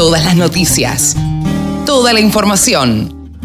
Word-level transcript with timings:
Todas 0.00 0.24
las 0.24 0.34
noticias. 0.34 1.14
Toda 1.84 2.14
la 2.14 2.20
información. 2.20 3.38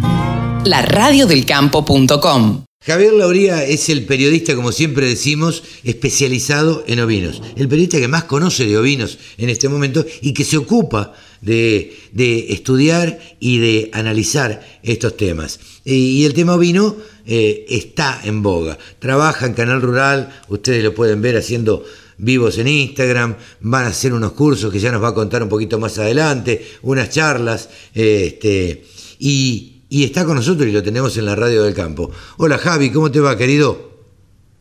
La 0.64 0.82
radiodelcampo.com. 0.84 2.64
Javier 2.80 3.12
Lauría 3.12 3.66
es 3.66 3.90
el 3.90 4.06
periodista, 4.06 4.56
como 4.56 4.72
siempre 4.72 5.06
decimos, 5.06 5.64
especializado 5.84 6.86
en 6.88 7.02
ovinos. 7.02 7.42
El 7.58 7.68
periodista 7.68 7.98
que 7.98 8.08
más 8.08 8.24
conoce 8.24 8.66
de 8.68 8.78
ovinos 8.78 9.18
en 9.38 9.50
este 9.50 9.68
momento 9.68 10.06
y 10.22 10.34
que 10.34 10.46
se 10.46 10.56
ocupa 10.56 11.12
de, 11.46 11.98
de 12.12 12.52
estudiar 12.52 13.20
y 13.40 13.60
de 13.60 13.90
analizar 13.94 14.62
estos 14.84 15.16
temas. 15.16 15.60
Y, 15.86 16.22
y 16.22 16.26
el 16.26 16.34
tema 16.34 16.56
ovino 16.56 16.98
eh, 17.26 17.66
está 17.70 18.20
en 18.24 18.44
boga. 18.44 18.78
Trabaja 19.00 19.46
en 19.46 19.54
Canal 19.54 19.82
Rural, 19.82 20.42
ustedes 20.50 20.84
lo 20.84 20.94
pueden 20.94 21.22
ver 21.22 21.38
haciendo 21.38 21.86
vivos 22.18 22.58
en 22.58 22.68
Instagram, 22.68 23.36
van 23.62 23.86
a 23.86 23.88
hacer 23.88 24.14
unos 24.14 24.34
cursos 24.34 24.72
que 24.72 24.80
ya 24.80 24.92
nos 24.92 25.04
va 25.04 25.10
a 25.10 25.14
contar 25.14 25.44
un 25.44 25.50
poquito 25.50 25.80
más 25.80 25.98
adelante, 25.98 26.66
unas 26.82 27.10
charlas, 27.10 27.70
este, 27.94 28.84
y 29.20 29.72
y 29.90 30.04
está 30.04 30.26
con 30.26 30.36
nosotros 30.36 30.68
y 30.68 30.72
lo 30.72 30.84
tenemos 30.84 31.16
en 31.18 31.26
la 31.26 31.36
radio 31.36 31.64
del 31.64 31.74
campo. 31.74 32.12
Hola 32.38 32.58
Javi, 32.58 32.92
¿cómo 32.92 33.12
te 33.12 33.20
va, 33.20 33.38
querido? 33.38 33.92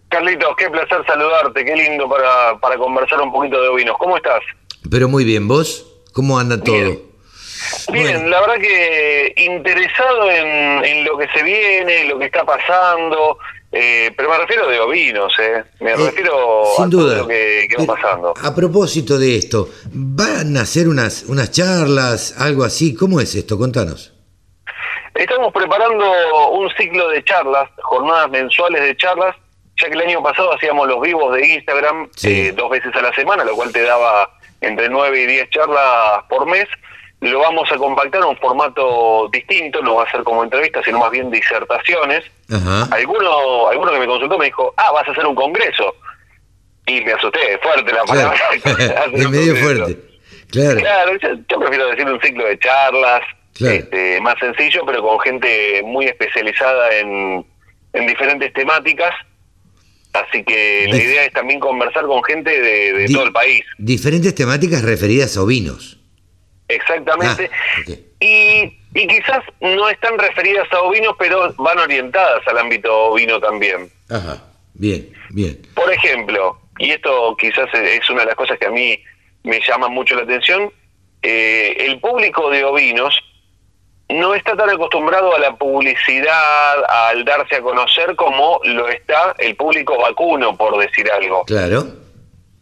Carlitos, 0.08 0.54
qué 0.56 0.70
placer 0.70 1.04
saludarte, 1.06 1.64
qué 1.64 1.74
lindo 1.74 2.08
para, 2.08 2.58
para 2.60 2.76
conversar 2.76 3.20
un 3.20 3.32
poquito 3.32 3.60
de 3.60 3.68
ovinos. 3.68 3.96
¿Cómo 3.98 4.16
estás? 4.16 4.42
Pero 4.88 5.08
muy 5.08 5.24
bien, 5.24 5.48
¿vos? 5.48 5.93
¿Cómo 6.14 6.38
anda 6.38 6.58
todo? 6.58 6.74
Bien, 6.74 7.00
bien 7.92 8.30
la 8.30 8.40
verdad 8.40 8.56
que 8.58 9.34
interesado 9.36 10.30
en, 10.30 10.84
en, 10.84 11.04
lo 11.04 11.18
que 11.18 11.26
se 11.28 11.42
viene, 11.42 12.04
lo 12.04 12.18
que 12.18 12.26
está 12.26 12.44
pasando, 12.44 13.38
eh, 13.72 14.12
pero 14.16 14.30
me 14.30 14.38
refiero 14.38 14.68
de 14.68 14.78
ovinos, 14.78 15.32
¿eh? 15.40 15.64
Me 15.80 15.90
eh, 15.92 15.96
refiero 15.96 16.64
sin 16.76 16.84
a 16.84 16.88
duda. 16.88 17.04
todo 17.14 17.22
lo 17.22 17.28
que, 17.28 17.66
que 17.68 17.84
va 17.84 17.94
pasando. 17.96 18.34
A 18.40 18.54
propósito 18.54 19.18
de 19.18 19.36
esto, 19.36 19.68
¿van 19.92 20.56
a 20.56 20.60
hacer 20.60 20.88
unas, 20.88 21.24
unas 21.24 21.50
charlas, 21.50 22.36
algo 22.38 22.62
así? 22.62 22.94
¿Cómo 22.94 23.20
es 23.20 23.34
esto? 23.34 23.58
Contanos. 23.58 24.12
Estamos 25.14 25.52
preparando 25.52 26.04
un 26.52 26.70
ciclo 26.78 27.08
de 27.08 27.24
charlas, 27.24 27.68
jornadas 27.82 28.30
mensuales 28.30 28.82
de 28.82 28.96
charlas, 28.96 29.34
ya 29.80 29.88
que 29.88 29.94
el 29.94 30.02
año 30.02 30.22
pasado 30.22 30.52
hacíamos 30.54 30.86
los 30.86 31.00
vivos 31.00 31.34
de 31.34 31.54
Instagram 31.54 32.08
Sí. 32.14 32.28
eh, 32.48 32.52
dos 32.52 32.70
veces 32.70 32.94
a 32.94 33.02
la 33.02 33.12
semana, 33.14 33.42
lo 33.44 33.54
cual 33.56 33.72
te 33.72 33.82
daba 33.82 34.30
entre 34.60 34.88
9 34.88 35.20
y 35.22 35.26
10 35.26 35.50
charlas 35.50 36.22
por 36.28 36.46
mes. 36.46 36.66
Lo 37.20 37.38
vamos 37.40 37.70
a 37.72 37.76
compactar 37.76 38.20
en 38.20 38.28
un 38.28 38.36
formato 38.36 39.28
distinto, 39.32 39.80
no 39.80 39.94
va 39.94 40.04
a 40.04 40.10
ser 40.10 40.22
como 40.24 40.44
entrevistas, 40.44 40.84
sino 40.84 40.98
más 40.98 41.10
bien 41.10 41.30
disertaciones. 41.30 42.22
Ajá. 42.52 42.88
Alguno, 42.94 43.68
alguno 43.68 43.92
que 43.92 43.98
me 44.00 44.06
consultó 44.06 44.36
me 44.36 44.46
dijo, 44.46 44.74
ah, 44.76 44.92
vas 44.92 45.08
a 45.08 45.12
hacer 45.12 45.24
un 45.26 45.34
congreso. 45.34 45.94
Y 46.86 47.00
me 47.00 47.12
asusté, 47.12 47.58
fuerte 47.62 47.92
la 47.92 48.02
Claro. 48.02 48.30
palabra. 48.32 48.38
Hacer 49.06 49.14
es 49.14 49.30
medio 49.30 49.56
fuerte. 49.56 49.98
Claro. 50.50 50.80
Claro, 50.80 51.16
yo, 51.16 51.28
yo 51.48 51.60
prefiero 51.60 51.86
decir 51.88 52.06
un 52.06 52.20
ciclo 52.20 52.44
de 52.44 52.58
charlas, 52.58 53.22
Claro. 53.54 53.74
este, 53.74 54.20
más 54.20 54.34
sencillo, 54.38 54.82
pero 54.84 55.00
con 55.00 55.18
gente 55.20 55.82
muy 55.84 56.04
especializada 56.06 56.94
en, 56.96 57.46
en 57.94 58.06
diferentes 58.06 58.52
temáticas. 58.52 59.14
Así 60.14 60.44
que 60.44 60.86
la 60.88 60.96
idea 60.96 61.24
es 61.24 61.32
también 61.32 61.58
conversar 61.58 62.06
con 62.06 62.22
gente 62.22 62.48
de, 62.48 63.06
todo 63.12 63.24
el 63.24 63.32
país. 63.32 63.64
Diferentes 63.78 64.32
temáticas 64.34 64.82
referidas 64.82 65.36
a 65.36 65.42
ovinos. 65.42 65.98
Exactamente. 66.68 67.50
Ah, 67.52 68.00
y 68.20 69.08
quizás 69.08 69.42
no 69.60 69.88
están 69.88 70.16
referidas 70.16 70.72
a 70.72 70.80
ovinos, 70.82 71.16
pero 71.18 71.52
van 71.58 71.78
orientadas 71.78 72.46
al 72.46 72.58
ámbito 72.58 72.96
ovino 73.06 73.40
también. 73.40 73.90
Ajá. 74.08 74.40
Bien, 74.74 75.12
bien. 75.30 75.60
Por 75.74 75.92
ejemplo, 75.92 76.60
y 76.78 76.90
esto 76.90 77.36
quizás 77.36 77.68
es 77.74 78.08
una 78.08 78.20
de 78.20 78.26
las 78.26 78.36
cosas 78.36 78.56
que 78.58 78.66
a 78.66 78.70
mí 78.70 78.96
me 79.42 79.60
llama 79.60 79.88
mucho 79.88 80.14
la 80.14 80.22
atención, 80.22 80.72
eh, 81.22 81.74
el 81.78 81.98
público 81.98 82.50
de 82.50 82.64
ovinos 82.64 83.18
no 84.20 84.34
está 84.34 84.56
tan 84.56 84.70
acostumbrado 84.70 85.34
a 85.34 85.38
la 85.38 85.54
publicidad, 85.56 86.84
al 86.88 87.24
darse 87.24 87.56
a 87.56 87.60
conocer 87.62 88.14
como 88.16 88.60
lo 88.64 88.88
está 88.88 89.34
el 89.38 89.56
público 89.56 89.98
vacuno, 89.98 90.56
por 90.56 90.76
decir 90.78 91.10
algo. 91.10 91.44
Claro. 91.44 91.84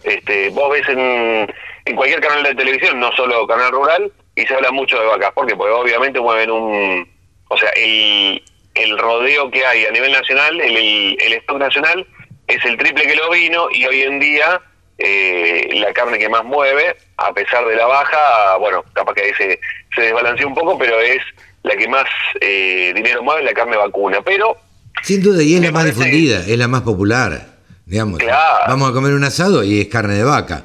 Este, 0.03 0.50
vos 0.50 0.71
ves 0.71 0.88
en, 0.88 1.53
en 1.84 1.97
cualquier 1.97 2.21
canal 2.21 2.43
de 2.43 2.54
televisión, 2.54 2.99
no 2.99 3.12
solo 3.12 3.47
canal 3.47 3.71
rural, 3.71 4.12
y 4.34 4.47
se 4.47 4.54
habla 4.54 4.71
mucho 4.71 4.99
de 4.99 5.06
vacas. 5.06 5.32
¿Por 5.32 5.47
qué? 5.47 5.54
Porque 5.54 5.72
obviamente 5.72 6.21
mueven 6.21 6.50
un... 6.50 7.09
O 7.49 7.56
sea, 7.56 7.71
el, 7.77 8.43
el 8.75 8.98
rodeo 8.98 9.50
que 9.50 9.65
hay 9.65 9.84
a 9.84 9.91
nivel 9.91 10.12
nacional, 10.12 10.60
el, 10.60 10.77
el, 10.77 11.19
el 11.21 11.32
stock 11.34 11.59
nacional, 11.59 12.06
es 12.47 12.65
el 12.65 12.77
triple 12.78 13.06
que 13.06 13.16
lo 13.16 13.31
vino 13.31 13.69
y 13.71 13.87
hoy 13.87 14.03
en 14.03 14.19
día 14.19 14.60
eh, 14.98 15.69
la 15.75 15.92
carne 15.92 16.19
que 16.19 16.28
más 16.28 16.44
mueve, 16.44 16.97
a 17.16 17.32
pesar 17.32 17.66
de 17.66 17.76
la 17.76 17.86
baja, 17.86 18.56
bueno, 18.58 18.84
capaz 18.92 19.14
que 19.14 19.22
ahí 19.22 19.32
se, 19.36 19.58
se 19.94 20.00
desbalanceó 20.03 20.47
un 20.48 20.54
poco, 20.54 20.78
pero 20.78 21.00
es 21.00 21.19
la 21.62 21.76
que 21.76 21.88
más 21.88 22.04
eh, 22.41 22.92
dinero 22.94 23.22
mueve, 23.22 23.42
la 23.44 23.53
carne 23.54 23.76
vacuna. 23.76 24.20
Pero 24.25 24.56
Sin 25.03 25.22
duda, 25.22 25.42
y 25.42 25.54
es 25.54 25.60
la 25.60 25.70
más 25.72 25.82
parece- 25.84 25.98
difundida, 26.04 26.38
es 26.47 26.58
la 26.58 26.69
más 26.69 26.82
popular. 26.82 27.48
Digamos, 27.86 28.19
Claro. 28.20 28.64
vamos 28.69 28.91
a 28.91 28.92
comer 28.92 29.12
un 29.12 29.25
asado 29.25 29.64
y 29.64 29.80
es 29.80 29.88
carne 29.88 30.14
de 30.14 30.25
vaca. 30.25 30.64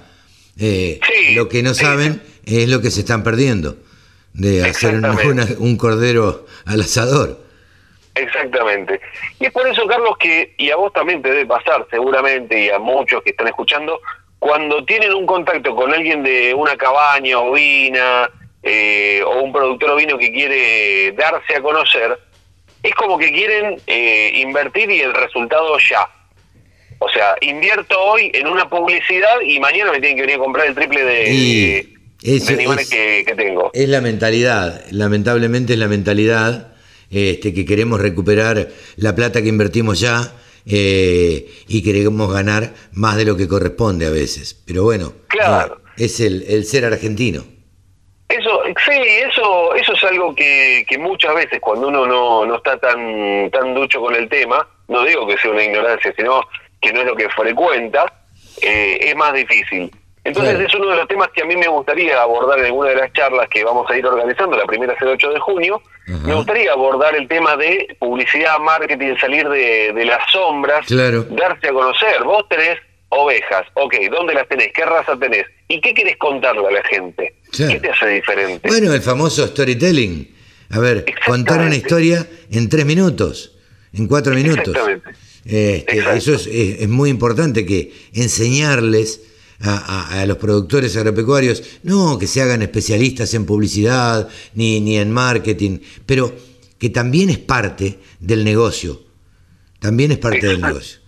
Eh, 0.60 1.00
Sí, 1.06 1.34
lo 1.36 1.50
que 1.50 1.62
no 1.64 1.74
saben 1.74 2.22
es 2.46 2.70
lo 2.70 2.82
que 2.82 2.90
se 2.92 3.02
están 3.02 3.24
perdiendo 3.24 3.78
de 4.34 4.64
hacer 4.70 4.96
una- 4.96 5.48
un 5.60 5.78
cordero 5.78 6.46
al 6.66 6.82
asador. 6.82 7.40
Exactamente. 8.18 9.00
Y 9.40 9.46
es 9.46 9.52
por 9.52 9.68
eso, 9.68 9.86
Carlos, 9.88 10.18
que, 10.20 10.54
y 10.58 10.70
a 10.72 10.76
vos 10.76 10.92
también 10.94 11.22
te 11.22 11.30
debe 11.30 11.46
pasar 11.46 11.86
seguramente, 11.90 12.66
y 12.66 12.70
a 12.70 12.80
muchos 12.80 13.22
que 13.24 13.32
están 13.32 13.48
escuchando, 13.48 14.00
cuando 14.40 14.84
tienen 14.86 15.14
un 15.14 15.26
contacto 15.26 15.76
con 15.76 15.94
alguien 15.94 16.24
de 16.24 16.54
una 16.54 16.76
cabaña 16.76 17.40
ovina 17.40 18.30
eh, 18.64 19.22
o 19.26 19.42
un 19.42 19.52
productor 19.52 19.92
ovino 19.92 20.18
que 20.18 20.32
quiere 20.32 21.12
darse 21.14 21.56
a 21.56 21.62
conocer, 21.62 22.18
es 22.84 22.94
como 22.96 23.18
que 23.18 23.32
quieren 23.32 23.78
eh, 23.88 24.32
invertir 24.36 24.90
y 24.92 25.02
el 25.02 25.14
resultado 25.14 25.78
ya. 25.90 26.08
O 27.00 27.10
sea, 27.10 27.36
invierto 27.42 28.00
hoy 28.00 28.32
en 28.34 28.48
una 28.48 28.70
publicidad 28.70 29.42
y 29.46 29.60
mañana 29.60 29.92
me 29.92 30.00
tienen 30.00 30.16
que 30.16 30.22
venir 30.24 30.36
a 30.38 30.40
comprar 30.40 30.68
el 30.68 30.76
triple 30.76 31.04
de, 31.04 31.32
Y 31.32 31.94
eso 32.24 32.48
de 32.48 32.54
animales 32.54 32.86
es- 32.86 32.90
que, 32.90 33.24
que 33.26 33.36
tengo. 33.36 33.70
Es 33.74 33.88
la 33.90 34.02
mentalidad, 34.02 34.84
lamentablemente 34.92 35.74
es 35.74 35.80
la 35.80 35.88
mentalidad 35.88 36.76
este, 37.10 37.54
que 37.54 37.66
queremos 37.66 38.02
recuperar 38.02 38.70
la 38.98 39.16
plata 39.16 39.42
que 39.42 39.50
invertimos 39.50 40.00
ya 40.00 40.34
eh, 40.66 41.48
y 41.68 41.82
queremos 41.84 42.32
ganar 42.32 42.74
más 42.94 43.16
de 43.18 43.26
lo 43.26 43.38
que 43.38 43.48
corresponde 43.48 44.06
a 44.06 44.10
veces. 44.10 44.54
Pero 44.66 44.84
bueno, 44.84 45.14
Claro. 45.28 45.82
eh, 45.98 46.06
es 46.06 46.20
el, 46.20 46.44
el 46.48 46.66
ser 46.66 46.86
argentino. 46.86 47.44
Eso, 48.30 48.60
sí, 48.86 48.92
eso, 49.32 49.74
eso 49.76 49.94
es 49.94 50.04
algo 50.04 50.36
que, 50.36 50.86
que 50.90 50.98
muchas 50.98 51.34
veces 51.34 51.60
cuando 51.62 51.88
uno 51.88 52.06
no, 52.06 52.46
no 52.46 52.56
está 52.58 52.78
tan, 52.78 53.50
tan 53.52 53.74
ducho 53.74 54.02
con 54.02 54.14
el 54.16 54.28
tema, 54.28 54.68
no 54.90 55.04
digo 55.06 55.26
que 55.26 55.38
sea 55.38 55.52
una 55.52 55.64
ignorancia, 55.64 56.14
sino 56.18 56.42
que 56.82 56.92
no 56.92 57.00
es 57.02 57.06
lo 57.08 57.16
que 57.16 57.30
frecuenta, 57.30 58.06
eh, 58.62 58.98
es 59.02 59.16
más 59.16 59.34
difícil. 59.34 59.90
Entonces 60.28 60.60
es 60.60 60.76
uno 60.76 60.90
de 60.90 60.98
los 60.98 61.08
temas 61.08 61.30
que 61.34 61.42
a 61.42 61.46
mí 61.46 61.56
me 61.56 61.68
gustaría 61.68 62.22
abordar 62.22 62.60
en 62.60 62.66
alguna 62.66 62.90
de 62.90 62.96
las 62.98 63.14
charlas 63.14 63.48
que 63.50 63.64
vamos 63.64 63.90
a 63.90 63.98
ir 63.98 64.06
organizando, 64.06 64.58
la 64.58 64.66
primera 64.66 64.94
es 64.94 65.02
el 65.02 65.08
8 65.10 65.30
de 65.32 65.40
junio, 65.40 65.82
me 66.26 66.34
gustaría 66.36 66.72
abordar 66.72 67.16
el 67.16 67.28
tema 67.28 67.56
de 67.58 67.96
publicidad, 68.00 68.60
marketing, 68.60 69.16
salir 69.20 69.48
de, 69.50 69.94
de 69.94 70.06
las 70.06 70.20
sombras, 70.32 70.86
Claro. 70.86 71.24
darse 71.30 71.68
a 71.70 71.74
conocer. 71.74 72.24
Vos 72.24 72.48
tenés 72.50 72.78
ovejas, 73.10 73.66
ok, 73.74 73.94
¿dónde 74.12 74.34
las 74.34 74.48
tenés? 74.48 74.72
¿Qué 74.74 74.84
raza 74.86 75.18
tenés? 75.18 75.46
¿Y 75.70 75.80
qué 75.82 75.94
querés 75.94 76.18
contarle 76.18 76.68
a 76.68 76.72
la 76.72 76.84
gente? 76.84 77.36
Claro. 77.52 77.74
¿Qué 77.74 77.80
te 77.80 77.90
hace 77.90 78.08
diferente? 78.08 78.68
Bueno, 78.68 78.94
el 78.94 79.02
famoso 79.02 79.48
storytelling. 79.48 80.36
A 80.72 80.80
ver, 80.80 81.06
contar 81.26 81.60
una 81.62 81.76
historia 81.76 82.28
en 82.52 82.68
tres 82.68 82.86
minutos, 82.86 83.58
en 83.94 84.08
cuatro 84.08 84.34
minutos. 84.34 84.68
Exactamente. 84.76 85.10
Este, 85.46 86.00
eso 86.18 86.34
es, 86.34 86.46
es- 86.48 86.82
es 86.82 86.90
muy 86.90 87.10
importante 87.10 87.66
que 87.66 87.94
enseñarles 88.14 89.22
a, 89.64 89.76
a- 90.16 90.22
a 90.22 90.26
los 90.26 90.38
productores 90.38 90.96
agropecuarios, 90.98 91.80
no 91.84 92.18
que 92.20 92.28
se 92.28 92.42
hagan 92.42 92.62
especialistas 92.62 93.34
en 93.34 93.46
publicidad 93.46 94.28
ni, 94.54 94.80
ni 94.80 94.98
en 94.98 95.12
marketing, 95.12 95.80
pero 96.06 96.34
que 96.80 96.90
también 96.90 97.30
es 97.30 97.40
parte 97.40 98.00
del 98.20 98.44
negocio. 98.44 99.02
También 99.80 100.12
es 100.12 100.18
parte 100.20 100.46
del 100.46 100.62
negocio. 100.62 101.00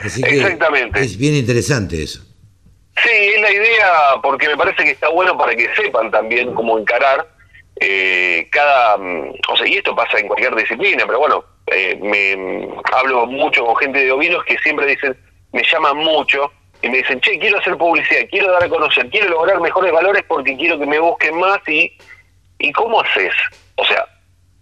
Así 0.00 0.22
que 0.22 0.36
Exactamente. 0.36 1.00
es 1.00 1.16
bien 1.16 1.34
interesante 1.34 2.02
eso. 2.02 2.20
Sí, 3.02 3.10
es 3.34 3.40
la 3.40 3.50
idea, 3.52 3.92
porque 4.22 4.48
me 4.48 4.56
parece 4.56 4.82
que 4.84 4.90
está 4.90 5.08
bueno 5.08 5.36
para 5.38 5.54
que 5.54 5.68
sepan 5.74 6.10
también 6.10 6.52
cómo 6.54 6.78
encarar 6.78 7.28
eh, 7.80 8.48
cada... 8.50 8.96
mm, 8.98 9.34
O 9.52 9.56
sea, 9.56 9.66
y 9.68 9.74
esto 9.74 9.94
pasa 9.94 10.18
en 10.18 10.26
cualquier 10.26 10.54
disciplina, 10.56 11.04
pero 11.06 11.20
bueno, 11.20 11.44
eh, 11.66 11.96
me 12.02 12.68
hablo 12.92 13.26
mucho 13.26 13.64
con 13.64 13.76
gente 13.76 14.00
de 14.00 14.10
ovinos 14.12 14.44
que 14.44 14.56
siempre 14.58 14.86
dicen, 14.86 15.16
me 15.52 15.62
llaman 15.70 15.96
mucho 15.96 16.50
y 16.82 16.88
me 16.88 16.98
dicen, 16.98 17.20
che, 17.20 17.38
quiero 17.38 17.58
hacer 17.58 17.76
publicidad, 17.76 18.22
quiero 18.30 18.52
dar 18.52 18.64
a 18.64 18.68
conocer, 18.68 19.08
quiero 19.10 19.28
lograr 19.30 19.60
mejores 19.60 19.92
valores 19.92 20.22
porque 20.28 20.56
quiero 20.56 20.78
que 20.78 20.86
me 20.86 20.98
busquen 20.98 21.36
más 21.38 21.58
y... 21.68 21.96
¿Y 22.60 22.72
cómo 22.72 23.00
haces? 23.00 23.32
O 23.76 23.84
sea, 23.84 24.04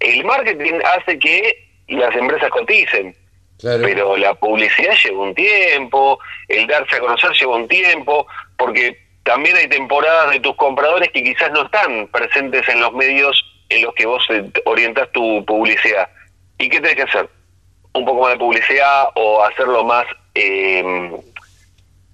el 0.01 0.23
marketing 0.23 0.75
hace 0.85 1.19
que 1.19 1.67
las 1.89 2.15
empresas 2.15 2.51
coticen, 2.51 3.17
Claro. 3.59 3.83
pero 3.85 4.17
la 4.19 4.35
publicidad 4.35 4.93
lleva 5.03 5.23
un 5.23 5.35
tiempo, 5.35 6.19
el 6.49 6.67
darse 6.67 6.97
a 6.97 7.01
conocer 7.01 7.31
lleva 7.33 7.57
un 7.57 7.67
tiempo, 7.69 8.27
porque 8.59 8.99
también 9.23 9.57
hay 9.57 9.67
temporadas 9.67 10.31
de 10.31 10.41
tus 10.41 10.55
compradores 10.57 11.09
que 11.11 11.23
quizás 11.23 11.51
no 11.53 11.65
están 11.65 12.07
presentes 12.09 12.69
en 12.69 12.81
los 12.81 12.93
medios 12.93 13.43
en 13.71 13.83
los 13.83 13.95
que 13.95 14.05
vos 14.05 14.23
eh, 14.29 14.45
orientas 14.67 15.11
tu 15.13 15.43
publicidad. 15.47 16.09
¿Y 16.59 16.69
qué 16.69 16.81
tenés 16.81 16.97
que 16.97 17.03
hacer? 17.03 17.31
Un 17.95 18.05
poco 18.05 18.23
más 18.25 18.33
de 18.33 18.39
publicidad 18.39 19.09
o 19.15 19.43
hacerlo 19.43 19.85
más... 19.85 20.05
Em, 20.35 21.13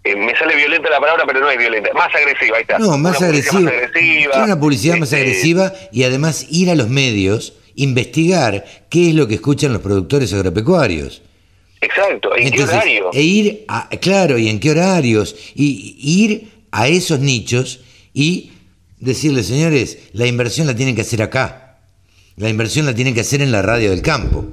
eh, 0.04 0.16
me 0.16 0.37
sale 0.37 0.56
violenta 0.56 0.90
la 0.90 1.00
palabra, 1.00 1.25
pero 1.26 1.40
no 1.40 1.50
es 1.50 1.58
violenta, 1.58 1.93
más 1.94 2.14
agresiva, 2.14 2.56
ahí 2.56 2.62
está. 2.62 2.78
No, 2.78 2.96
más 2.99 3.19
Una 3.19 3.28
agresiva. 3.28 3.60
más 3.60 3.72
agresiva. 3.72 4.44
una 4.44 4.58
publicidad 4.60 4.96
más 4.96 5.12
Este, 5.12 5.22
agresiva 5.25 5.72
y 5.93 6.02
además 6.04 6.46
ir 6.50 6.70
a 6.70 6.75
los 6.75 6.88
medios, 6.88 7.54
investigar 7.76 8.64
qué 8.90 9.08
es 9.10 9.14
lo 9.14 9.28
que 9.28 9.34
escuchan 9.34 9.72
los 9.72 9.82
productores 9.82 10.32
agropecuarios. 10.32 11.22
Exacto, 11.81 12.37
¿en 12.37 12.49
Entonces, 12.49 12.69
qué 12.70 12.76
horario? 12.76 13.10
E 13.12 13.22
ir, 13.22 13.64
a, 13.69 13.88
claro, 14.00 14.38
y 14.38 14.49
en 14.49 14.60
qué 14.60 14.70
horarios, 14.70 15.34
y, 15.54 15.96
y 15.99 16.25
ir 16.25 16.48
a 16.70 16.87
esos 16.88 17.19
nichos 17.20 17.81
y 18.14 18.52
decirles, 19.00 19.46
señores, 19.48 19.98
la 20.12 20.26
inversión 20.26 20.66
la 20.69 20.76
tienen 20.76 20.94
que 20.94 21.00
hacer 21.02 21.22
acá. 21.22 21.78
La 22.37 22.48
inversión 22.48 22.87
la 22.87 22.94
tienen 22.94 23.14
que 23.14 23.20
hacer 23.20 23.43
en 23.43 23.50
la 23.52 23.62
radio 23.62 23.90
del 23.90 24.00
campo. 24.00 24.46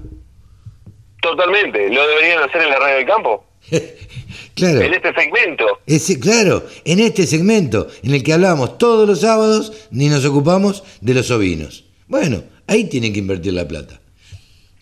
Totalmente, 1.22 1.90
lo 1.90 2.08
deberían 2.08 2.42
hacer 2.44 2.62
en 2.62 2.70
la 2.70 2.80
radio 2.80 2.96
del 2.98 3.06
campo, 3.06 3.46
Claro. 4.60 4.82
en 4.82 4.94
este 4.94 5.14
segmento. 5.14 5.66
Ese, 5.86 6.20
claro, 6.20 6.64
en 6.86 7.00
este 7.00 7.26
segmento 7.26 7.88
en 8.04 8.14
el 8.14 8.24
que 8.24 8.34
hablamos 8.34 8.78
todos 8.78 9.08
los 9.08 9.22
sábados 9.22 9.88
ni 9.92 10.08
nos 10.10 10.26
ocupamos 10.26 10.84
de 11.02 11.14
los 11.14 11.32
ovinos. 11.32 11.86
Bueno, 12.08 12.44
ahí 12.68 12.86
tienen 12.86 13.14
que 13.14 13.20
invertir 13.20 13.54
la 13.54 13.68
plata. 13.68 14.00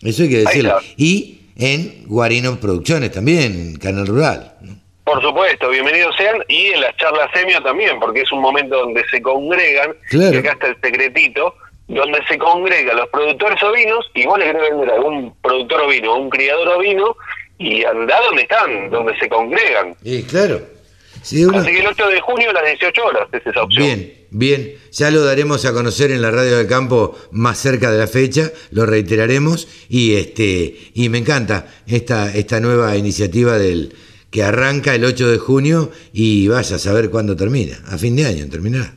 Eso 0.02 0.22
hay 0.22 0.28
que 0.28 0.38
decirlo. 0.38 0.78
Y 0.96 1.40
en 1.56 2.04
Guarino 2.06 2.58
Producciones 2.60 3.10
también, 3.12 3.52
en 3.52 3.76
Canal 3.78 4.06
Rural. 4.06 4.54
¿no? 4.60 4.76
Por 5.04 5.20
supuesto, 5.22 5.68
bienvenidos 5.70 6.14
sean, 6.16 6.36
y 6.48 6.66
en 6.66 6.80
las 6.82 6.96
charlas 6.98 7.30
semia 7.34 7.60
también, 7.62 7.98
porque 7.98 8.20
es 8.22 8.30
un 8.30 8.40
momento 8.40 8.76
donde 8.78 9.02
se 9.10 9.20
congregan, 9.22 9.94
Claro. 10.10 10.34
y 10.34 10.38
acá 10.38 10.52
está 10.52 10.66
el 10.68 10.76
secretito, 10.82 11.54
donde 11.88 12.18
se 12.28 12.36
congregan 12.36 12.94
los 12.96 13.08
productores 13.08 13.62
ovinos, 13.62 14.04
y 14.14 14.26
vos 14.26 14.38
le 14.38 14.44
querés 14.44 14.62
vender 14.70 14.90
a 14.90 14.94
algún 14.96 15.34
productor 15.42 15.80
ovino, 15.80 16.14
un 16.16 16.28
criador 16.30 16.68
ovino, 16.68 17.16
y 17.58 17.84
andá 17.84 18.20
donde 18.26 18.42
están, 18.42 18.90
donde 18.90 19.18
se 19.18 19.28
congregan. 19.28 19.94
Eh, 20.04 20.24
claro. 20.28 20.60
Sí, 21.22 21.44
Así 21.52 21.70
que 21.72 21.80
el 21.80 21.86
8 21.86 22.08
de 22.08 22.20
junio 22.20 22.50
a 22.50 22.52
las 22.52 22.64
18 22.64 23.04
horas 23.04 23.28
es 23.32 23.44
esa 23.44 23.62
opción. 23.62 23.84
Bien, 23.84 24.26
bien. 24.30 24.74
Ya 24.92 25.10
lo 25.10 25.24
daremos 25.24 25.64
a 25.64 25.72
conocer 25.72 26.12
en 26.12 26.22
la 26.22 26.30
radio 26.30 26.56
del 26.56 26.68
campo 26.68 27.16
más 27.32 27.58
cerca 27.58 27.90
de 27.90 27.98
la 27.98 28.06
fecha, 28.06 28.50
lo 28.70 28.86
reiteraremos 28.86 29.68
y 29.88 30.14
este 30.14 30.76
y 30.94 31.08
me 31.08 31.18
encanta 31.18 31.66
esta 31.86 32.32
esta 32.34 32.60
nueva 32.60 32.96
iniciativa 32.96 33.58
del 33.58 33.94
que 34.30 34.42
arranca 34.44 34.94
el 34.94 35.04
8 35.04 35.28
de 35.28 35.38
junio 35.38 35.90
y 36.12 36.48
vaya 36.48 36.76
a 36.76 36.78
saber 36.78 37.10
cuándo 37.10 37.34
termina. 37.34 37.78
A 37.88 37.98
fin 37.98 38.14
de 38.14 38.26
año 38.26 38.48
terminará. 38.48 38.94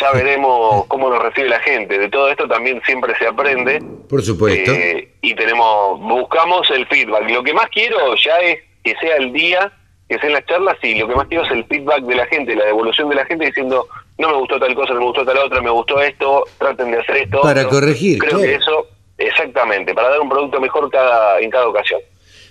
Ya 0.00 0.10
veremos 0.12 0.86
cómo 0.86 1.10
nos 1.10 1.13
recibe 1.34 1.48
la 1.48 1.60
gente. 1.60 1.98
De 1.98 2.08
todo 2.08 2.28
esto 2.30 2.46
también 2.48 2.80
siempre 2.86 3.14
se 3.18 3.26
aprende. 3.26 3.82
Por 4.08 4.22
supuesto. 4.22 4.72
Eh, 4.72 5.08
y 5.20 5.34
tenemos, 5.34 6.00
buscamos 6.00 6.68
el 6.70 6.86
feedback. 6.86 7.28
Lo 7.30 7.42
que 7.42 7.52
más 7.52 7.68
quiero 7.70 8.14
ya 8.16 8.38
es 8.40 8.58
que 8.82 8.94
sea 9.00 9.16
el 9.16 9.32
día, 9.32 9.72
que 10.08 10.18
sean 10.18 10.32
las 10.32 10.46
charlas, 10.46 10.76
y 10.82 10.94
lo 10.96 11.08
que 11.08 11.14
más 11.14 11.26
quiero 11.28 11.44
es 11.44 11.50
el 11.50 11.64
feedback 11.64 12.02
de 12.02 12.14
la 12.14 12.26
gente, 12.26 12.54
la 12.54 12.66
devolución 12.66 13.08
de 13.08 13.16
la 13.16 13.24
gente 13.26 13.46
diciendo, 13.46 13.88
no 14.18 14.28
me 14.28 14.36
gustó 14.36 14.58
tal 14.60 14.74
cosa, 14.74 14.92
no 14.92 15.00
me 15.00 15.06
gustó 15.06 15.24
tal 15.24 15.38
otra, 15.38 15.60
me 15.60 15.70
gustó 15.70 16.00
esto, 16.00 16.44
traten 16.58 16.90
de 16.90 16.98
hacer 16.98 17.16
esto. 17.16 17.40
Para 17.40 17.62
otro". 17.62 17.80
corregir, 17.80 18.18
Creo 18.18 18.38
claro. 18.38 18.44
que 18.44 18.54
eso, 18.54 18.86
exactamente, 19.18 19.94
para 19.94 20.10
dar 20.10 20.20
un 20.20 20.28
producto 20.28 20.60
mejor 20.60 20.90
cada 20.90 21.40
en 21.40 21.50
cada 21.50 21.68
ocasión. 21.68 22.00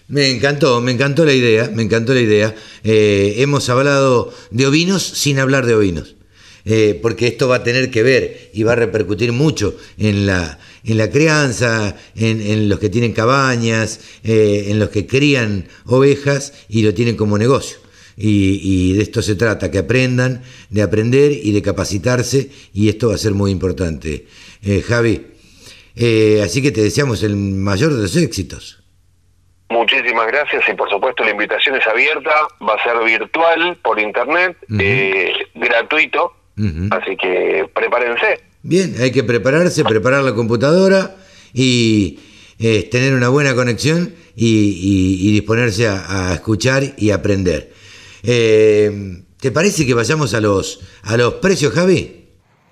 Me 0.08 0.30
encantó, 0.30 0.82
me 0.82 0.92
encantó 0.92 1.24
la 1.24 1.32
idea, 1.34 1.70
me 1.72 1.84
encantó 1.84 2.14
la 2.14 2.20
idea. 2.20 2.54
Eh, 2.84 3.36
hemos 3.38 3.70
hablado 3.70 4.34
de 4.52 4.68
ovinos 4.68 5.02
sin 5.02 5.40
hablar 5.40 5.66
de 5.66 5.76
ovinos, 5.76 6.16
Eh, 6.66 6.98
porque 7.02 7.28
esto 7.28 7.50
va 7.50 7.58
a 7.58 7.64
tener 7.64 7.92
que 7.92 8.04
ver 8.04 8.50
y 8.54 8.64
va 8.64 8.72
a 8.72 8.76
repercutir 8.76 9.34
mucho 9.34 9.76
en 9.98 10.26
la, 10.26 10.60
en 10.86 10.98
la 10.98 11.10
crianza, 11.10 11.98
en, 12.16 12.42
en 12.42 12.70
los 12.70 12.80
que 12.80 12.90
tienen 12.90 13.12
cabañas, 13.12 14.00
eh, 14.24 14.68
en 14.70 14.80
los 14.80 14.90
que 14.90 15.06
crían 15.06 15.68
ovejas 15.86 16.54
y 16.70 16.84
lo 16.84 16.94
tienen 16.94 17.18
como 17.18 17.38
negocio. 17.38 17.80
Y, 18.16 18.62
y 18.64 18.94
de 18.94 19.04
esto 19.04 19.22
se 19.22 19.36
trata, 19.36 19.72
que 19.72 19.80
aprendan, 19.80 20.44
de 20.70 20.84
aprender 20.84 21.32
y 21.32 21.52
de 21.52 21.62
capacitarse, 21.62 22.50
y 22.74 22.88
esto 22.88 23.10
va 23.10 23.16
a 23.16 23.18
ser 23.18 23.34
muy 23.34 23.52
importante. 23.52 24.28
Eh, 24.64 24.82
Javi, 24.82 25.28
eh, 25.96 26.42
así 26.46 26.62
que 26.62 26.72
te 26.72 26.82
deseamos 26.82 27.24
el 27.24 27.36
mayor 27.36 27.94
de 27.94 28.04
los 28.04 28.16
éxitos. 28.16 28.80
Muchísimas 29.70 30.28
gracias 30.28 30.64
y 30.70 30.74
por 30.76 30.90
supuesto 30.90 31.24
la 31.24 31.32
invitación 31.32 31.76
es 31.76 31.88
abierta, 31.88 32.32
va 32.62 32.76
a 32.76 32.84
ser 32.84 33.04
virtual, 33.04 33.76
por 33.84 34.00
internet, 34.00 34.56
eh, 34.80 35.34
gratuito, 35.56 36.32
Así 36.92 37.16
que 37.18 37.66
prepárense. 37.74 38.40
Bien, 38.62 38.96
hay 39.00 39.12
que 39.12 39.24
prepararse, 39.24 39.84
preparar 39.84 40.24
la 40.24 40.34
computadora 40.34 41.16
y 41.54 42.20
eh, 42.60 42.88
tener 42.90 43.14
una 43.14 43.30
buena 43.30 43.56
conexión 43.56 44.14
y, 44.36 44.48
y- 44.48 45.28
y 45.28 45.32
disponerse 45.34 45.88
a, 45.88 46.30
a 46.30 46.34
escuchar 46.36 46.94
y 46.98 47.10
aprender. 47.12 47.74
Eh, 48.24 49.22
¿Te 49.40 49.52
parece 49.52 49.86
que 49.86 49.94
vayamos 49.94 50.34
a 50.34 50.40
los, 50.42 50.80
a 51.04 51.18
los 51.18 51.36
precios, 51.36 51.74
Javi? 51.74 52.23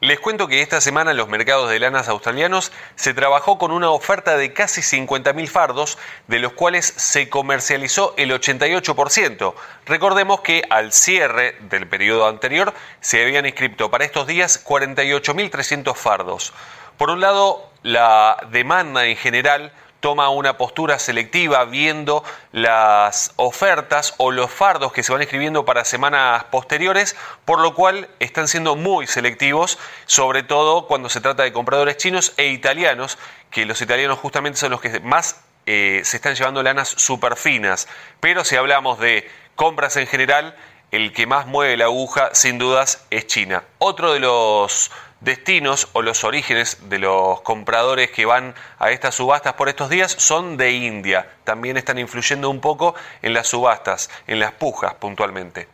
Les 0.03 0.19
cuento 0.19 0.47
que 0.47 0.63
esta 0.63 0.81
semana 0.81 1.11
en 1.11 1.17
los 1.17 1.27
mercados 1.27 1.69
de 1.69 1.77
lanas 1.79 2.07
australianos 2.07 2.71
se 2.95 3.13
trabajó 3.13 3.59
con 3.59 3.69
una 3.69 3.91
oferta 3.91 4.35
de 4.35 4.51
casi 4.51 4.81
50.000 4.81 5.47
fardos, 5.47 5.99
de 6.25 6.39
los 6.39 6.53
cuales 6.53 6.91
se 6.97 7.29
comercializó 7.29 8.15
el 8.17 8.31
88%. 8.31 9.53
Recordemos 9.85 10.41
que 10.41 10.63
al 10.71 10.91
cierre 10.91 11.55
del 11.69 11.87
periodo 11.87 12.27
anterior 12.27 12.73
se 12.99 13.21
habían 13.21 13.45
inscrito 13.45 13.91
para 13.91 14.03
estos 14.03 14.25
días 14.25 14.65
48.300 14.65 15.93
fardos. 15.93 16.51
Por 16.97 17.11
un 17.11 17.21
lado, 17.21 17.69
la 17.83 18.37
demanda 18.49 19.05
en 19.05 19.17
general 19.17 19.71
toma 20.01 20.29
una 20.29 20.57
postura 20.57 20.99
selectiva 20.99 21.63
viendo 21.65 22.23
las 22.51 23.31
ofertas 23.37 24.13
o 24.17 24.31
los 24.31 24.51
fardos 24.51 24.91
que 24.91 25.03
se 25.03 25.13
van 25.13 25.21
escribiendo 25.21 25.63
para 25.63 25.85
semanas 25.85 26.43
posteriores, 26.45 27.15
por 27.45 27.61
lo 27.61 27.73
cual 27.73 28.09
están 28.19 28.47
siendo 28.49 28.75
muy 28.75 29.07
selectivos, 29.07 29.77
sobre 30.07 30.43
todo 30.43 30.87
cuando 30.87 31.07
se 31.07 31.21
trata 31.21 31.43
de 31.43 31.53
compradores 31.53 31.97
chinos 31.97 32.33
e 32.37 32.47
italianos, 32.47 33.17
que 33.51 33.65
los 33.65 33.81
italianos 33.81 34.19
justamente 34.19 34.59
son 34.59 34.71
los 34.71 34.81
que 34.81 34.99
más 34.99 35.39
eh, 35.67 36.01
se 36.03 36.17
están 36.17 36.35
llevando 36.35 36.63
lanas 36.63 36.89
super 36.89 37.37
finas. 37.37 37.87
Pero 38.19 38.43
si 38.43 38.55
hablamos 38.55 38.99
de 38.99 39.29
compras 39.55 39.95
en 39.97 40.07
general, 40.07 40.55
el 40.89 41.13
que 41.13 41.27
más 41.27 41.45
mueve 41.45 41.77
la 41.77 41.85
aguja 41.85 42.31
sin 42.33 42.57
dudas 42.57 43.05
es 43.11 43.27
China. 43.27 43.63
Otro 43.77 44.13
de 44.13 44.19
los 44.19 44.91
destinos 45.21 45.87
o 45.93 46.01
los 46.01 46.23
orígenes 46.23 46.89
de 46.89 46.99
los 46.99 47.41
compradores 47.41 48.11
que 48.11 48.25
van 48.25 48.53
a 48.79 48.91
estas 48.91 49.15
subastas 49.15 49.53
por 49.53 49.69
estos 49.69 49.89
días 49.89 50.11
son 50.11 50.57
de 50.57 50.71
India. 50.71 51.29
También 51.43 51.77
están 51.77 51.97
influyendo 51.99 52.49
un 52.49 52.59
poco 52.59 52.95
en 53.21 53.33
las 53.33 53.47
subastas, 53.47 54.09
en 54.27 54.39
las 54.39 54.51
pujas 54.51 54.95
puntualmente. 54.95 55.67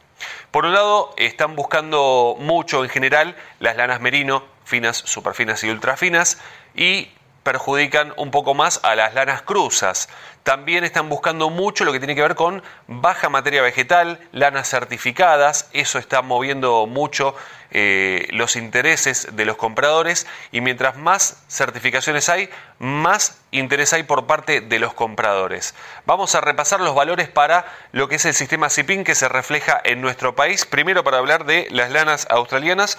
Por 0.51 0.65
un 0.65 0.73
lado, 0.73 1.13
están 1.17 1.55
buscando 1.55 2.35
mucho 2.39 2.83
en 2.83 2.89
general 2.89 3.35
las 3.59 3.77
lanas 3.77 4.01
merino, 4.01 4.43
finas, 4.65 4.97
superfinas 4.97 5.63
y 5.63 5.69
ultrafinas, 5.69 6.39
y 6.75 7.09
perjudican 7.47 8.13
un 8.17 8.29
poco 8.29 8.53
más 8.53 8.81
a 8.83 8.93
las 8.93 9.13
lanas 9.13 9.41
cruzas. 9.41 10.09
También 10.43 10.83
están 10.83 11.07
buscando 11.07 11.49
mucho 11.49 11.85
lo 11.85 11.93
que 11.93 11.99
tiene 11.99 12.13
que 12.13 12.21
ver 12.21 12.35
con 12.35 12.61
baja 12.87 13.29
materia 13.29 13.61
vegetal, 13.61 14.19
lanas 14.33 14.69
certificadas, 14.69 15.69
eso 15.71 15.97
está 15.97 16.21
moviendo 16.21 16.85
mucho 16.87 17.35
eh, 17.71 18.27
los 18.31 18.57
intereses 18.57 19.29
de 19.31 19.45
los 19.45 19.55
compradores 19.55 20.27
y 20.51 20.59
mientras 20.59 20.97
más 20.97 21.41
certificaciones 21.47 22.27
hay, 22.27 22.49
más 22.79 23.39
interés 23.51 23.93
hay 23.93 24.03
por 24.03 24.27
parte 24.27 24.59
de 24.59 24.79
los 24.79 24.93
compradores. 24.93 25.73
Vamos 26.05 26.35
a 26.35 26.41
repasar 26.41 26.81
los 26.81 26.95
valores 26.95 27.29
para 27.29 27.65
lo 27.93 28.09
que 28.09 28.15
es 28.15 28.25
el 28.25 28.33
sistema 28.33 28.69
CIPIN 28.69 29.05
que 29.05 29.15
se 29.15 29.29
refleja 29.29 29.79
en 29.85 30.01
nuestro 30.01 30.35
país, 30.35 30.65
primero 30.65 31.05
para 31.05 31.19
hablar 31.19 31.45
de 31.45 31.69
las 31.71 31.91
lanas 31.91 32.27
australianas 32.29 32.97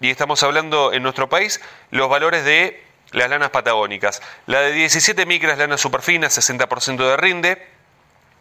y 0.00 0.10
estamos 0.10 0.44
hablando 0.44 0.92
en 0.92 1.02
nuestro 1.02 1.28
país 1.28 1.60
los 1.90 2.08
valores 2.08 2.44
de 2.44 2.87
las 3.12 3.30
lanas 3.30 3.50
patagónicas. 3.50 4.22
La 4.46 4.60
de 4.60 4.72
17 4.72 5.26
micras 5.26 5.58
lana 5.58 5.78
superfina, 5.78 6.28
60% 6.28 6.96
de 6.96 7.16
rinde. 7.16 7.78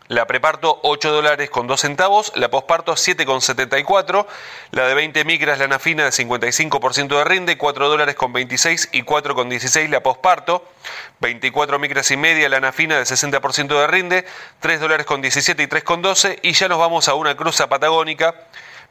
La 0.10 0.26
preparto 0.26 0.80
8 0.84 1.12
dólares 1.12 1.50
con 1.50 1.68
2 1.68 1.82
centavos, 1.82 2.32
la 2.36 2.50
posparto 2.50 2.94
7,74, 2.94 4.26
la 4.72 4.88
de 4.88 4.94
20 4.94 5.26
micras 5.26 5.60
lana 5.60 5.80
fina 5.80 6.06
de 6.06 6.12
55% 6.12 7.18
de 7.18 7.24
rinde, 7.26 7.58
4 7.58 7.90
dólares 7.90 8.16
con 8.16 8.32
26 8.32 8.88
y 8.94 9.04
4,16 9.04 9.90
la 9.90 10.02
posparto, 10.02 10.66
24 11.20 11.78
micras 11.78 12.10
y 12.12 12.16
media 12.16 12.48
lana 12.48 12.72
fina 12.72 12.98
de 12.98 13.04
60% 13.04 13.68
de 13.68 13.88
rinde, 13.88 14.26
3 14.62 14.80
dólares 14.80 15.06
con 15.06 15.22
17 15.22 15.62
y 15.62 15.68
3,12 15.68 16.40
y 16.42 16.54
ya 16.54 16.70
nos 16.70 16.80
vamos 16.80 17.10
a 17.10 17.14
una 17.14 17.36
cruza 17.36 17.68
patagónica 17.68 18.34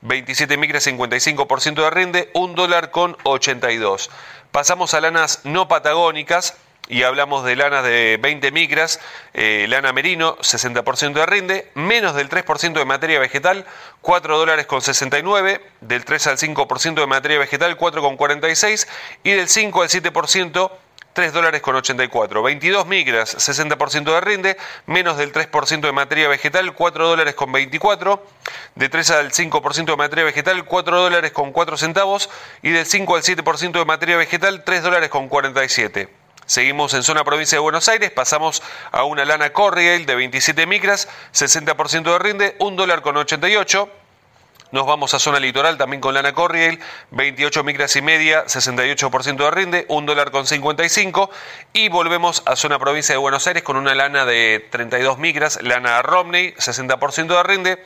27 0.03 0.57
micras 0.57 0.87
55% 0.87 1.75
de 1.75 1.91
rinde, 1.91 2.31
1 2.35 2.55
dólar 2.55 2.91
con 2.91 3.17
82. 3.25 4.11
Pasamos 4.53 4.95
a 4.95 5.01
lanas 5.01 5.41
no 5.45 5.69
patagónicas, 5.69 6.57
y 6.89 7.03
hablamos 7.03 7.45
de 7.45 7.57
lanas 7.57 7.85
de 7.85 8.19
20 8.21 8.51
micras, 8.53 9.01
eh, 9.35 9.67
lana 9.69 9.93
merino, 9.93 10.37
60% 10.39 11.15
de 11.15 11.27
rinde, 11.27 11.71
menos 11.75 12.15
del 12.15 12.29
3% 12.29 12.79
de 12.79 12.85
materia 12.85 13.19
vegetal, 13.19 13.67
4 14.03 14.39
dólares 14.39 14.67
con 14.67 14.83
69, 14.83 15.61
del 15.81 16.05
3 16.05 16.27
al 16.29 16.39
5% 16.39 16.95
de 16.95 17.07
materia 17.07 17.39
vegetal, 17.39 17.77
4 17.77 18.03
con 18.03 18.17
46 18.17 18.87
y 19.25 19.33
del 19.33 19.49
5 19.49 19.83
al 19.83 19.89
7% 19.89 20.71
3 21.17 21.33
dólares 21.33 21.63
con 21.63 21.75
84. 21.75 22.43
22 22.43 22.87
micras, 22.87 23.35
60% 23.39 24.05
de 24.05 24.21
rinde, 24.21 24.57
menos 24.85 25.17
del 25.17 25.33
3% 25.33 25.81
de 25.81 25.91
materia 25.91 26.29
vegetal, 26.29 26.75
4 26.75 27.09
dólares 27.09 27.35
con 27.35 27.51
24. 27.51 28.23
De 28.75 28.91
3 28.91 29.11
al 29.13 29.33
5% 29.33 29.87
de 29.87 29.97
materia 29.97 30.25
vegetal, 30.25 30.67
4 30.67 31.01
dólares 31.01 31.33
con 31.33 31.53
4 31.53 31.79
centavos. 31.79 32.29
Y 32.61 32.69
del 32.69 32.85
5 32.85 33.17
al 33.17 33.23
7% 33.23 33.79
de 33.79 33.85
materia 33.87 34.19
vegetal, 34.19 34.63
3 34.63 34.83
dólares 34.83 35.09
con 35.09 35.31
47. 35.31 36.11
Seguimos 36.45 36.93
en 36.93 37.03
zona 37.03 37.25
provincia 37.25 37.57
de 37.57 37.61
Buenos 37.61 37.89
Aires, 37.89 38.11
pasamos 38.11 38.63
a 38.93 39.05
una 39.05 39.25
lana 39.25 39.55
Corriel 39.55 40.05
de 40.05 40.17
27 40.17 40.67
micras, 40.67 41.09
60% 41.33 42.13
de 42.13 42.19
rinde, 42.19 42.57
1 42.59 42.77
dólar 42.77 43.01
con 43.01 43.17
88. 43.17 43.89
Nos 44.73 44.85
vamos 44.85 45.15
a 45.15 45.21
zona 45.21 45.39
litoral 45.39 45.79
también 45.79 46.01
con 46.01 46.13
lana 46.13 46.33
Corriel, 46.33 46.81
28 47.13 47.63
micras 47.63 47.95
y 47.95 48.03
media, 48.03 48.45
68% 48.47 49.37
de 49.37 49.51
rinde, 49.53 49.87
1 49.89 50.07
dólar 50.07 50.33
con 50.33 50.45
55. 50.45 51.31
Y 51.73 51.89
volvemos 51.89 52.43
a 52.47 52.57
zona 52.57 52.79
provincia 52.79 53.15
de 53.15 53.19
Buenos 53.19 53.47
Aires 53.47 53.63
con 53.63 53.77
una 53.77 53.95
lana 53.95 54.25
de 54.25 54.67
32 54.71 55.19
micras, 55.19 55.63
lana 55.63 56.03
Romney, 56.03 56.53
60% 56.55 57.27
de 57.29 57.43
rinde, 57.45 57.85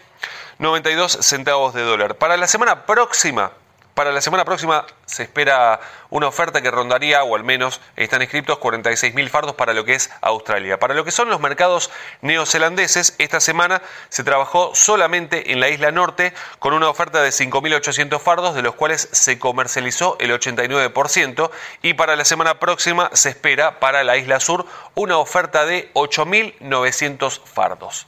92 0.59 1.19
centavos 1.21 1.75
de 1.75 1.83
dólar. 1.83 2.17
Para 2.17 2.39
la 2.39 2.47
semana 2.47 2.87
próxima, 2.87 3.53
para 4.01 4.13
la 4.13 4.23
semana 4.23 4.47
próxima 4.47 4.87
se 5.05 5.25
espera 5.25 5.79
una 6.09 6.27
oferta 6.27 6.63
que 6.63 6.71
rondaría, 6.71 7.23
o 7.23 7.37
al 7.37 7.45
menos 7.45 7.83
están 7.97 8.23
inscritos, 8.23 8.59
46.000 8.59 9.29
fardos 9.29 9.57
para 9.57 9.75
lo 9.75 9.85
que 9.85 9.93
es 9.93 10.11
Australia. 10.23 10.79
Para 10.79 10.95
lo 10.95 11.05
que 11.05 11.11
son 11.11 11.29
los 11.29 11.39
mercados 11.39 11.91
neozelandeses, 12.23 13.15
esta 13.19 13.41
semana 13.41 13.83
se 14.09 14.25
trabajó 14.25 14.75
solamente 14.75 15.53
en 15.53 15.61
la 15.61 15.69
isla 15.69 15.91
norte 15.91 16.33
con 16.61 16.73
una 16.73 16.89
oferta 16.89 17.21
de 17.21 17.29
5.800 17.29 18.19
fardos, 18.21 18.55
de 18.55 18.63
los 18.63 18.75
cuales 18.75 19.07
se 19.13 19.39
comercializó 19.39 20.17
el 20.19 20.31
89%, 20.31 21.51
y 21.83 21.93
para 21.93 22.17
la 22.17 22.25
semana 22.25 22.59
próxima 22.59 23.11
se 23.13 23.29
espera 23.29 23.81
para 23.81 24.03
la 24.03 24.17
isla 24.17 24.41
sur 24.41 24.65
una 24.95 25.19
oferta 25.19 25.67
de 25.67 25.93
8.900 25.93 27.39
fardos. 27.45 28.07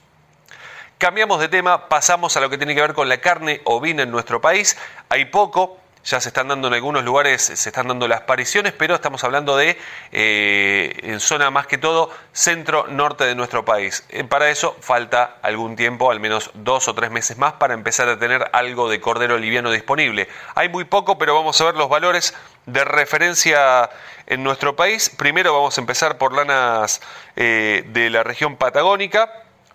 Cambiamos 1.03 1.41
de 1.41 1.49
tema, 1.49 1.89
pasamos 1.89 2.37
a 2.37 2.41
lo 2.41 2.49
que 2.49 2.57
tiene 2.57 2.77
que 2.77 2.81
ver 2.81 2.95
con 2.95 3.09
la 3.09 3.17
carne 3.17 3.61
ovina 3.65 4.05
en 4.05 4.13
nuestro 4.13 4.41
país. 4.41 4.79
Hay 5.09 5.25
poco, 5.25 5.81
ya 6.05 6.21
se 6.21 6.29
están 6.29 6.49
dando 6.49 6.69
en 6.69 6.75
algunos 6.75 7.05
lugares, 7.05 7.43
se 7.43 7.69
están 7.69 7.89
dando 7.89 8.09
las 8.09 8.23
apariciones, 8.23 8.73
pero 8.73 8.95
estamos 8.95 9.23
hablando 9.25 9.57
de, 9.57 9.79
eh, 10.11 10.93
en 11.03 11.21
zona 11.21 11.51
más 11.51 11.67
que 11.67 11.79
todo, 11.79 12.11
centro-norte 12.33 13.25
de 13.25 13.35
nuestro 13.35 13.65
país. 13.65 14.05
Eh, 14.09 14.25
para 14.25 14.51
eso 14.51 14.77
falta 14.81 15.37
algún 15.43 15.77
tiempo, 15.77 16.11
al 16.11 16.21
menos 16.21 16.51
dos 16.55 16.89
o 16.89 16.95
tres 16.95 17.11
meses 17.11 17.39
más, 17.39 17.55
para 17.55 17.75
empezar 17.75 18.09
a 18.09 18.19
tener 18.19 18.51
algo 18.53 18.89
de 18.89 19.01
cordero 19.01 19.39
liviano 19.39 19.71
disponible. 19.71 20.29
Hay 20.55 20.69
muy 20.69 20.85
poco, 20.85 21.19
pero 21.19 21.35
vamos 21.35 21.61
a 21.61 21.65
ver 21.65 21.77
los 21.77 21.89
valores 21.89 22.35
de 22.67 22.85
referencia 22.85 23.89
en 24.27 24.43
nuestro 24.43 24.75
país. 24.77 25.11
Primero 25.11 25.53
vamos 25.53 25.79
a 25.79 25.81
empezar 25.81 26.19
por 26.19 26.35
lanas 26.35 27.01
eh, 27.37 27.85
de 27.89 28.11
la 28.11 28.23
región 28.23 28.57
patagónica 28.57 29.31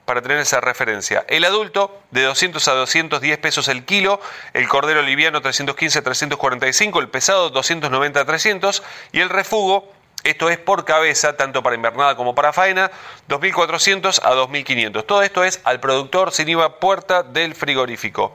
para 0.08 0.22
tener 0.22 0.38
esa 0.38 0.62
referencia. 0.62 1.26
El 1.28 1.44
adulto 1.44 2.02
de 2.12 2.24
200 2.24 2.66
a 2.70 2.72
210 2.76 3.38
pesos 3.40 3.68
el 3.68 3.84
kilo, 3.84 4.22
el 4.54 4.70
cordero 4.70 5.02
liviano 5.02 5.42
315 5.42 6.00
a 6.00 6.02
345, 6.02 7.02
el 7.02 7.10
pesado 7.10 7.50
290 7.50 8.22
a 8.22 8.26
300 8.26 8.84
y 9.12 9.20
el 9.20 9.28
refugo, 9.28 9.92
esto 10.24 10.50
es 10.50 10.60
por 10.60 10.86
cabeza, 10.86 11.36
tanto 11.36 11.62
para 11.62 11.76
invernada 11.76 12.16
como 12.16 12.36
para 12.36 12.54
faena, 12.54 12.90
2.400 13.28 14.22
a 14.24 14.34
2.500. 14.34 15.06
Todo 15.06 15.24
esto 15.24 15.44
es 15.44 15.60
al 15.66 15.82
productor 15.82 16.32
sin 16.32 16.48
IVA 16.48 16.80
puerta 16.80 17.22
del 17.22 17.54
frigorífico. 17.54 18.34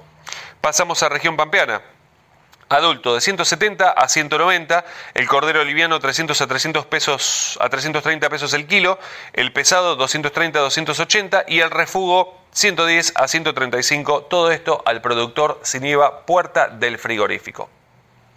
Pasamos 0.61 1.03
a 1.03 1.09
región 1.09 1.39
pampeana 1.39 1.81
adulto 2.73 3.15
de 3.15 3.21
170 3.21 3.91
a 3.91 4.09
190, 4.09 4.85
el 5.15 5.29
cordero 5.29 5.65
liviano 5.65 6.01
300 6.01 6.41
a 6.41 6.47
300 6.47 6.87
pesos 6.87 7.59
a 7.61 7.69
330 7.69 8.29
pesos 8.29 8.53
el 8.55 8.67
kilo, 8.67 8.99
el 9.33 9.53
pesado 9.53 9.97
230 9.97 10.59
a 10.59 10.63
280 10.63 11.45
y 11.49 11.61
el 11.61 11.71
refugo 11.71 12.39
110 12.53 13.13
a 13.17 13.29
135, 13.29 14.25
todo 14.25 14.51
esto 14.51 14.83
al 14.85 15.01
productor 15.01 15.61
sin 15.63 15.85
IVA 15.85 16.27
puerta 16.27 16.69
del 16.69 16.99
frigorífico. 16.99 17.69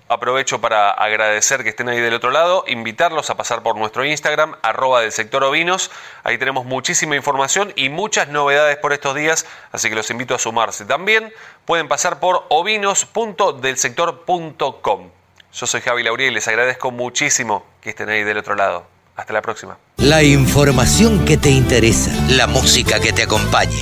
Aprovecho 0.08 0.62
para 0.62 0.92
agradecer 0.92 1.64
que 1.64 1.70
estén 1.70 1.90
ahí 1.90 2.00
del 2.00 2.14
otro 2.14 2.30
lado, 2.30 2.64
invitarlos 2.68 3.32
a 3.32 3.38
pasar 3.38 3.64
por 3.64 3.76
nuestro 3.76 4.06
Instagram, 4.06 4.54
arroba 4.62 5.02
del 5.02 5.12
sector 5.12 5.44
ovinos. 5.44 5.90
Ahí 6.24 6.38
tenemos 6.38 6.64
muchísima 6.64 7.16
información 7.16 7.74
y 7.76 7.90
muchas 7.90 8.28
novedades 8.28 8.78
por 8.78 8.94
estos 8.94 9.16
días, 9.16 9.48
así 9.72 9.90
que 9.90 9.96
los 9.96 10.12
invito 10.12 10.36
a 10.36 10.40
sumarse. 10.40 10.86
También 10.86 11.34
pueden 11.66 11.88
pasar 11.88 12.20
por 12.20 12.46
ovinos.delsector.com. 12.50 15.10
Yo 15.54 15.66
soy 15.66 15.82
Javi 15.82 16.04
Lauría 16.04 16.28
y 16.28 16.32
les 16.32 16.48
agradezco 16.48 16.92
muchísimo 16.92 17.66
que 17.82 17.90
estén 17.90 18.10
ahí 18.10 18.24
del 18.24 18.38
otro 18.38 18.54
lado. 18.54 18.86
Hasta 19.16 19.34
la 19.34 19.42
próxima. 19.42 19.80
La 19.98 20.22
información 20.22 21.26
que 21.26 21.38
te 21.38 21.50
interesa, 21.50 22.12
la 22.30 22.46
música 22.46 23.00
que 23.00 23.12
te 23.12 23.24
acompaña. 23.24 23.82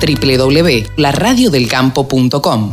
www.laradiodelcampo.com 0.00 2.72